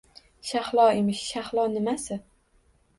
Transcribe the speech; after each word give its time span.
Shahlo 0.51 0.87
emish… 1.03 1.23
Shahlo 1.29 1.69
nimasi? 1.77 2.23